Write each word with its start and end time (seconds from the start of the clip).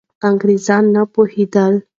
انګریزان 0.27 0.83
نه 0.95 1.01
پوهېدل. 1.13 1.73